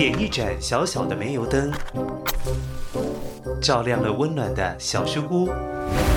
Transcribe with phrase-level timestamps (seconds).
[0.00, 1.70] 点一盏小小的煤油灯，
[3.60, 5.50] 照亮了温暖的小树屋。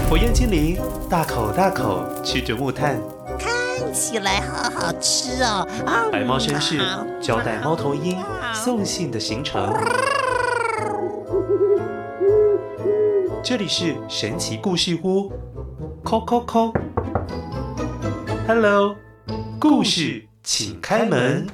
[0.10, 0.78] 火焰精灵
[1.10, 2.98] 大口大口吃着木炭，
[3.38, 5.68] 看起来好好吃哦。
[6.10, 6.80] 白猫绅士
[7.21, 8.23] 交代猫头鹰
[8.54, 9.75] 送信的行程。
[13.43, 15.29] 这里是神奇故事屋，
[16.05, 16.73] 叩叩叩
[18.47, 18.95] ，Hello，
[19.59, 21.45] 故事请开门。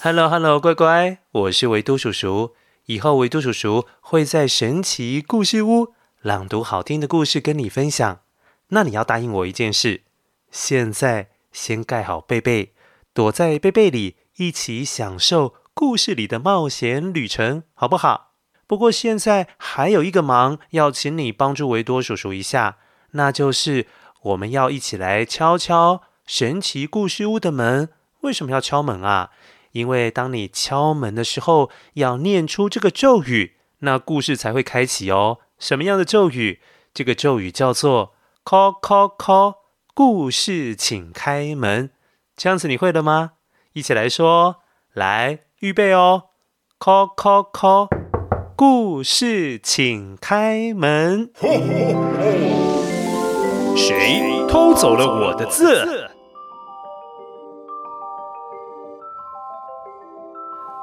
[0.00, 2.54] Hello，Hello，乖乖，我是维多叔叔。
[2.86, 8.20] 以后维多叔叔会在神奇故事屋朗读好听的故事跟你分享。
[8.68, 10.02] 那你要答应我一件事，
[10.52, 12.72] 现在先盖好被被，
[13.12, 18.34] 躲在被被里一起享受故事里的冒险旅程，好不好？
[18.68, 22.76] 不过现在还有一个忙要请你帮助维多叔叔一下，
[23.10, 23.88] 那就是
[24.22, 27.88] 我们要一起来敲敲神奇故事屋的门。
[28.20, 29.30] 为什么要敲门啊？
[29.78, 35.38] 因为当你敲门的时候，要念出这个咒语，那故事才会开启哦。
[35.58, 36.60] 什么样的咒语？
[36.92, 39.54] 这个咒语叫做 “call call call”，
[39.94, 41.90] 故事请开门。
[42.36, 43.32] 这样子你会了吗？
[43.72, 44.56] 一起来说，
[44.92, 46.24] 来，预备哦
[46.80, 47.88] ，call call call，
[48.56, 51.30] 故事请开门。
[53.76, 56.10] 谁偷走了我的字？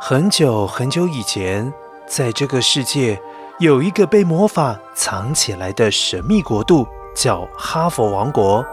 [0.07, 1.73] 很久很久以前，
[2.05, 3.19] 在这个世界
[3.57, 8.63] 有一个被魔法藏起来的神秘国度，叫哈佛王国。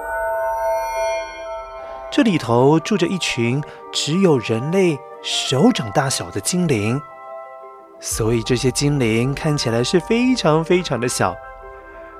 [2.11, 7.00] 这里头住着一群只有人类手掌大小的精灵，
[7.98, 11.34] 所以这些精灵看起来是非常非常的小。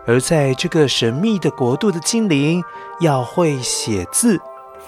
[0.07, 2.65] 而在这个神秘的国度的精灵
[3.01, 4.41] 要会写字，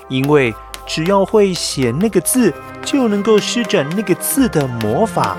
[0.09, 0.55] 因为
[0.87, 5.37] 只要会写那个字，就能够施展那个字的魔法。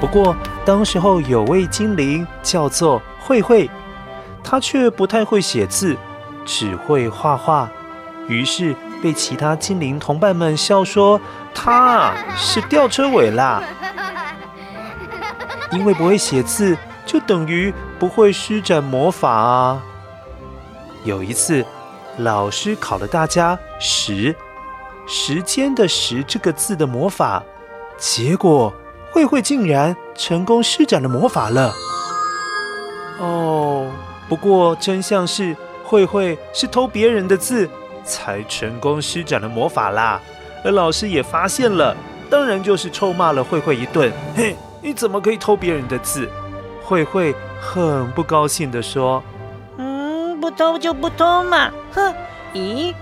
[0.00, 3.68] 不过，当时候有位精灵叫做慧慧，
[4.42, 5.96] 她却不太会写字，
[6.44, 7.68] 只会画画，
[8.26, 11.20] 于是被其他精灵同伴们笑说
[11.54, 13.62] ：“她是吊车尾啦。”
[15.72, 16.76] 因为不会写字。
[17.08, 19.82] 就等于不会施展魔法啊！
[21.04, 21.64] 有一次，
[22.18, 24.36] 老师考了大家“时”
[25.08, 27.42] 时间的“时”这个字的魔法，
[27.96, 28.70] 结果
[29.10, 31.72] 慧慧竟然成功施展了魔法了。
[33.20, 33.90] 哦，
[34.28, 37.66] 不过真相是慧慧是偷别人的字，
[38.04, 40.20] 才成功施展了魔法啦。
[40.62, 41.96] 而老师也发现了，
[42.28, 44.12] 当然就是臭骂了慧慧一顿。
[44.36, 46.28] 嘿，你怎么可以偷别人的字？
[46.88, 49.22] 慧慧很不高兴地说
[49.76, 52.14] ：“嗯，不偷就不偷嘛，哼！
[52.54, 52.94] 咦，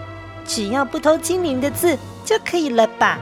[0.44, 3.16] 只要不偷精灵的字就可以了吧？”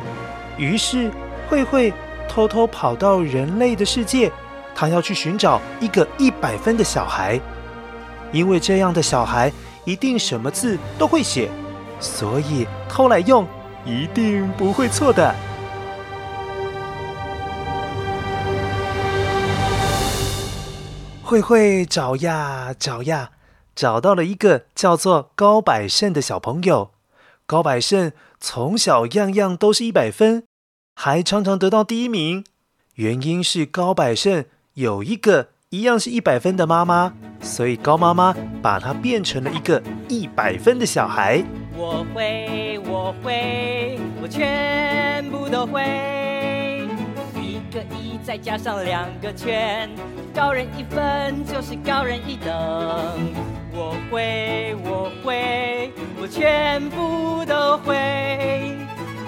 [0.57, 1.11] 于是
[1.51, 1.93] 慧慧
[2.27, 4.33] 偷偷跑到人类的世界，
[4.75, 7.39] 她要去寻找一个一百分的小孩，
[8.33, 9.53] 因为这样的小孩
[9.85, 11.51] 一定什么字都会写，
[12.01, 13.47] 所以偷来用
[13.85, 15.35] 一定不会错的。
[21.35, 23.33] 慧慧找呀找呀，
[23.75, 26.93] 找到了一个叫做高百胜的小朋友。
[27.45, 30.45] 高百胜从小样样都是一百分，
[30.95, 32.45] 还常常得到第一名。
[32.95, 34.45] 原因是高百胜
[34.75, 41.45] 有一个一样是一百分的妈妈，所以高妈妈把他变成了一个一百分的小孩。
[41.77, 46.34] 我会，我会，我全部都会。
[48.25, 49.91] 再加上两个圈。
[50.35, 52.51] 高人一分就是高人一等，
[53.73, 58.77] 我会，我会，我全部都会。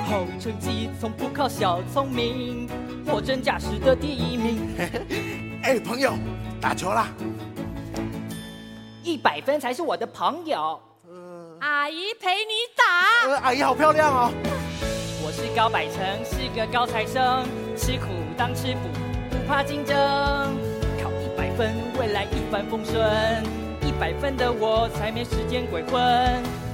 [0.06, 2.68] 好成绩从不靠小聪明，
[3.06, 4.66] 货真价实的第一名。
[5.62, 6.14] 哎，朋友，
[6.60, 7.08] 打球啦！
[9.02, 10.80] 一百分才是我的朋友。
[11.08, 13.28] 呃、阿姨陪你打。
[13.28, 14.30] 呃，阿姨好漂亮哦。
[15.24, 17.44] 我是高百成，是个高材生，
[17.76, 18.88] 吃苦当吃补，
[19.30, 19.94] 不怕竞争。
[21.02, 22.98] 考一百分未来一帆风顺，
[23.82, 26.00] 一百分的我才没时间鬼混。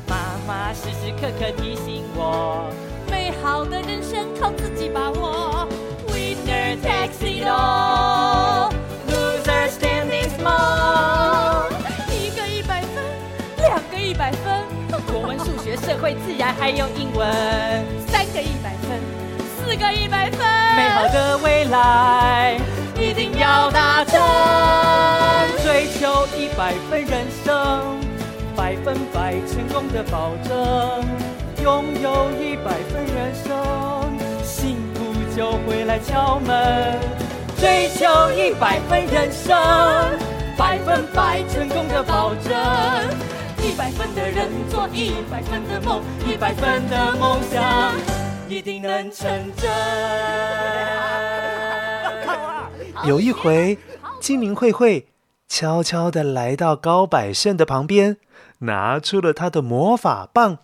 [0.07, 2.71] 妈妈时时刻刻提醒我，
[3.11, 5.67] 美好的人生靠自己把握。
[6.07, 8.71] Winner takes it all,
[9.09, 11.67] loser standing small。
[12.09, 13.03] 一个一百分，
[13.59, 14.63] 两个一百分，
[15.11, 17.27] 国文、数学、社会、自然还有英文，
[18.07, 19.01] 三个一百分，
[19.65, 20.39] 四个一百分，
[20.77, 22.59] 美好的未来。
[23.01, 24.21] 一定要达成。
[25.63, 28.01] 追求一百分人生，
[28.57, 31.05] 百分百成功的保证。
[31.63, 36.99] 拥有一百分人生，幸福就会来敲门。
[37.59, 39.57] 追求一百分人生，
[40.57, 42.53] 百分百成功的保证。
[43.65, 47.93] 一百分的人做一百分的梦，一百分的梦想
[48.53, 49.27] 一定能成
[49.57, 49.71] 真。
[53.05, 53.79] 有一回，
[54.21, 55.09] 精灵慧慧
[55.49, 58.19] 悄悄地来到高百胜的旁边，
[58.59, 60.59] 拿出了他的魔法棒。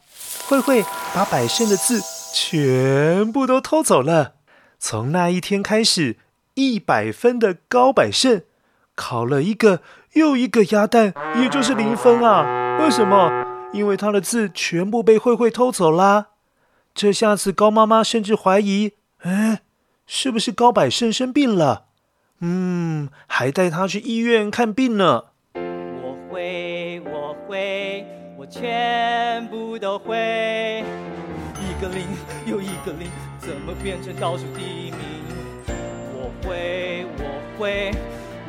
[0.46, 2.02] 慧慧把百胜的字
[2.35, 4.34] 全部都偷走了。
[4.79, 6.19] 从那一天开始，
[6.55, 8.43] 一百分的高百胜
[8.94, 9.81] 考了一个
[10.12, 12.76] 又一个鸭蛋，也就是零分啊！
[12.82, 13.46] 为什么？
[13.73, 16.26] 因为他的字全部被慧慧偷走啦。
[16.98, 19.60] 这下子高妈妈甚至怀疑，哎，
[20.04, 21.84] 是不是高百胜生病了？
[22.40, 25.26] 嗯，还带他去医院看病呢。
[25.54, 28.04] 我会，我会，
[28.36, 30.82] 我全部都会。
[31.60, 32.04] 一个零
[32.46, 33.08] 又一个零，
[33.38, 34.98] 怎么变成倒数第一名？
[36.16, 37.92] 我会，我会，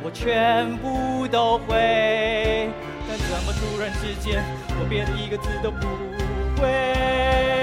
[0.02, 2.68] 我全部都会。
[3.08, 5.86] 但怎么突然之间，我变得一个字都不
[6.60, 7.59] 会？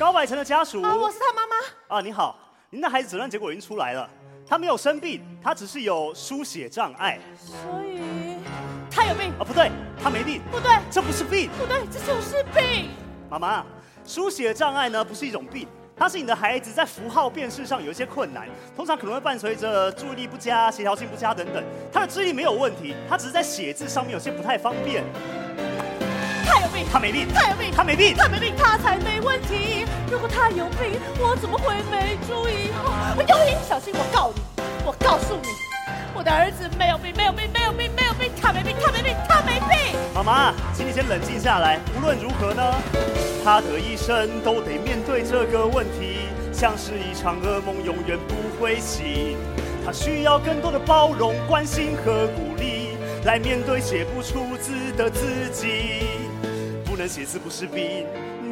[0.00, 1.98] 高百成的家属，啊，我是他妈妈。
[1.98, 2.34] 啊，你好。
[2.70, 4.08] 您的孩子诊断结果已经出来了，
[4.48, 7.18] 他没有生病，他只是有书写障碍。
[7.36, 7.54] 所
[7.84, 8.38] 以
[8.90, 9.30] 他有病？
[9.38, 9.70] 啊，不对，
[10.02, 10.40] 他没病。
[10.50, 11.50] 不对，这不是病。
[11.58, 12.88] 不对，这就是病。
[13.28, 13.62] 妈妈，
[14.06, 21.62] 书写障碍呢不是一种病，它是你的孩子在符号辨识上有一些困难，通常可能会伴随着注意力不佳、协调性不佳等等。
[21.92, 25.04] 他的智力没有问题，他只是在写字上面有些不太方便。
[26.80, 29.84] 他有病，他没病，他有病，他没病，他没病，他才没问题。
[30.10, 32.70] 如果他有病，我怎么会没注意？
[33.16, 34.40] 我有病，小心我告你！
[34.84, 35.48] 我告诉你，
[36.14, 39.98] 我的儿子没有病，没有病，没有病，没有病，他没病，他没病，他没病。
[40.14, 41.78] 妈妈，请你先冷静下来。
[41.96, 42.62] 无论如何呢，
[43.44, 49.36] 他的一生都得面对这个问题，像是一场噩梦，永远不会醒。
[49.84, 56.29] 他需要更多的包容、关心和鼓励，来面对写不出字的自己。
[57.00, 58.04] 能写字不是病，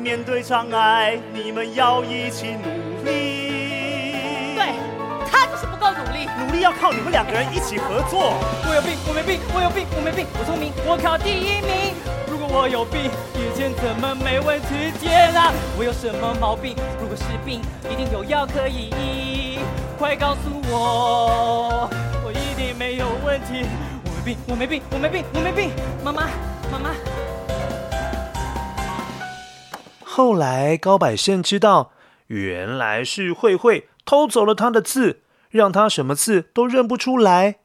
[0.03, 4.17] 面对障碍，你们要一起努力。
[4.57, 4.73] 对，
[5.31, 8.33] 他就是不够努力，努力要靠你们两个人一起合作。
[8.67, 11.93] 我有病，我没病，我有病，我没病，我聪明，我考第一名。
[12.27, 14.97] 如果我有病，以前怎么没问题？
[14.99, 16.75] 天啊，我有什么毛病？
[17.03, 17.61] 如果是病，
[17.93, 19.59] 一定有药可以医。
[19.99, 21.87] 快告诉我，
[22.25, 23.69] 我一定没有问题。
[24.09, 25.71] 我没病，我没病，我没病，我没病。
[26.03, 26.31] 妈妈，
[26.73, 26.95] 妈妈。
[30.19, 31.93] 后来高百胜知道，
[32.27, 37.59] 原来是慧慧偷走了他的字，让他什么字都认不出来。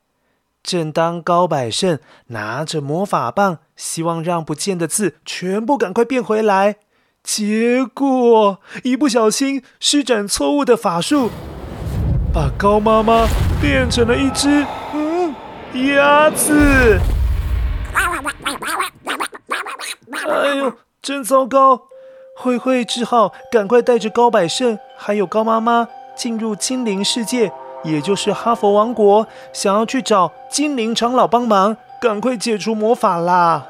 [0.62, 1.98] 正当高百胜
[2.28, 6.76] 拿着魔法棒，希望让不见的字全部赶快变回来，
[7.24, 11.32] 结果一不小心施展错误的法术，
[12.32, 13.28] 把高妈妈
[13.60, 14.64] 变成了一只
[14.94, 15.34] 嗯
[15.96, 17.00] 鸭子。
[20.30, 20.72] 哎呦，
[21.02, 21.88] 真糟糕！
[22.44, 27.50] 慧慧只好赶快带着高百胜还有高妈妈进入精灵世界，
[27.86, 33.66] 也就是哈佛王国，想要去找精灵长老帮忙，赶快解除魔法啦！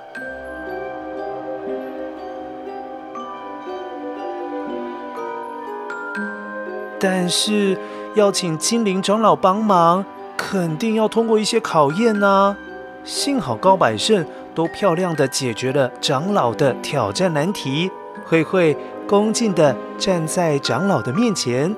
[7.00, 7.78] 但是
[8.16, 10.04] 要请精灵长老帮忙，
[10.36, 12.58] 肯定要通过一些考验呢、
[13.04, 17.92] 幸好高百胜都漂亮的解决了长老的挑战难题。
[18.26, 18.76] 慧慧
[19.08, 21.76] 恭敬地站在长老的面前。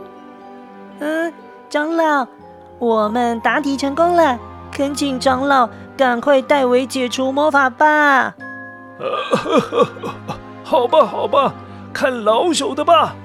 [0.99, 1.33] 嗯，
[1.69, 2.27] 长老，
[2.79, 4.39] 我们答题成功了，
[4.71, 8.35] 恳请长老赶快代为解除魔法吧。
[10.63, 11.53] 好吧，好吧，
[11.93, 13.15] 看老手的吧。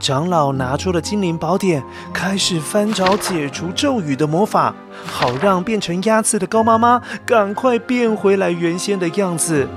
[0.00, 1.80] 长老拿出了精灵宝典，
[2.12, 4.74] 开始翻找解除咒语的魔法，
[5.06, 9.68] 好让变成鸭子的高妈妈赶快变回来原先的样子。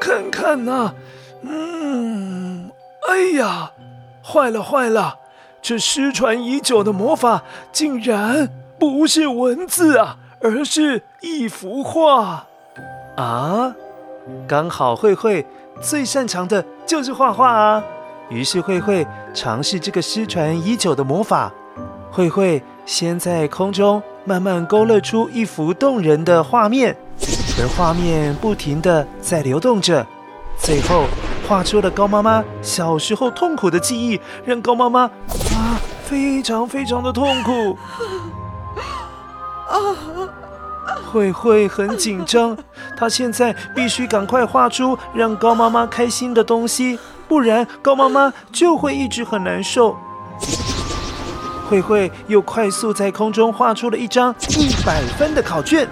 [0.00, 0.94] 看看呐、
[1.42, 2.70] 嗯，
[3.08, 3.72] 哎呀，
[4.22, 5.18] 坏了坏了！
[5.62, 12.46] 这失传已久的魔法竟然不是文字啊，而是一幅画
[13.16, 13.74] 啊！
[14.46, 15.46] 刚好慧慧
[15.80, 17.82] 最擅长的就是画画啊，
[18.28, 21.52] 于是慧慧尝试这个失传已久的魔法。
[22.10, 26.94] 慧慧先在空中慢慢勾勒出一幅动人的画面。
[27.60, 30.04] 而画面不停地在流动着，
[30.58, 31.04] 最后
[31.46, 37.78] 画出了高妈妈小时候痛苦的记忆，让高妈妈啊非常非常的痛苦。
[39.68, 39.78] 啊，
[41.12, 42.56] 慧慧很紧张，
[42.96, 49.96] 她现在必须赶快画出让高妈妈开心的东西，不然高妈妈就会一直很难受。
[51.68, 55.88] 慧慧又快速在空中画出了一张一百分的考卷。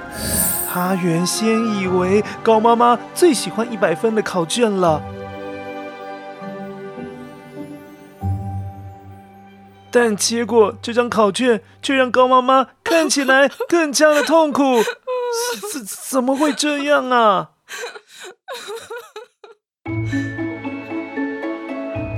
[0.72, 5.02] 她原先以为高妈妈最喜欢一百分的考卷了。
[9.90, 14.82] 但结果，这张考卷却让高妈妈看起来更加的痛苦。
[15.70, 17.50] 怎怎么会这样啊？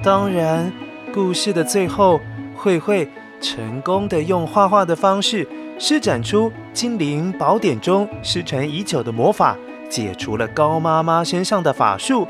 [0.01, 0.73] 当然，
[1.13, 2.21] 故事的最后，
[2.55, 9.57] 慧慧成功的用画画的方式施展出精灵宝典中失传已久的魔法，
[9.91, 12.27] 解除了高妈妈身上的法术。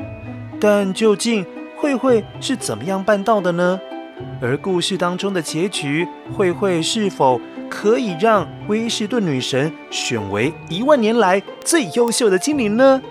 [0.59, 1.45] 但究竟
[1.77, 3.79] 慧慧是怎么样办到的呢？
[4.41, 13.01] 而故事当中的结局，慧慧是否可以让威士顿女神选为一万年来最优秀的精灵呢？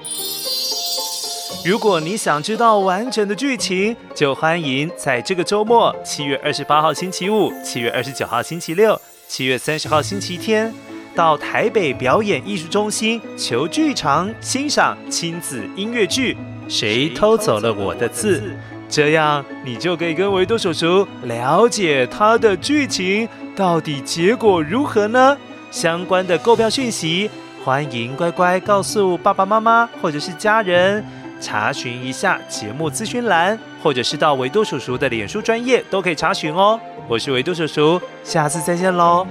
[1.64, 10.73] 如果你想知道完整的剧情，就欢迎在这个周末，七月二十八号星期五、七月二十九号星期六、七月三十号星期天，
[11.14, 16.35] 到台北表演艺术中心球剧场欣赏亲子音乐剧
[16.69, 18.40] 《谁偷走了我的字》。
[18.88, 25.37] 这样你就可以跟维多叔叔了解他的剧情到底结果如何呢？
[25.71, 27.28] 相关的购票讯息，
[27.64, 31.04] 欢迎乖乖告诉爸爸妈妈或者是家人，
[31.40, 36.81] 查询一下节目资讯栏，或者是到维多叔叔的脸书专业都可以查询哦。
[37.07, 39.26] 我是维多叔叔，下次再见喽。